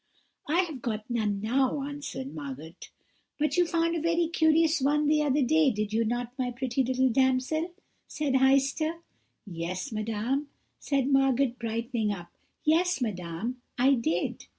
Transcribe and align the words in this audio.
"'I 0.49 0.61
have 0.61 0.81
got 0.81 1.07
none 1.11 1.39
now,' 1.41 1.83
answered 1.83 2.33
Margot. 2.33 2.73
"'But 3.37 3.55
you 3.55 3.67
found 3.67 3.95
a 3.95 4.01
very 4.01 4.27
curious 4.29 4.81
one 4.81 5.05
the 5.05 5.21
other 5.21 5.43
day, 5.43 5.69
did 5.69 5.93
you 5.93 6.03
not, 6.03 6.31
my 6.39 6.49
pretty 6.49 6.83
little 6.83 7.09
damsel?' 7.09 7.71
said 8.07 8.33
Heister. 8.33 9.01
"'Yes, 9.45 9.91
madame,' 9.91 10.47
said 10.79 11.11
Margot, 11.11 11.49
brightening 11.59 12.11
up; 12.11 12.31
'yes, 12.63 12.99
madame, 12.99 13.61
I 13.77 13.93
did.' 13.93 14.47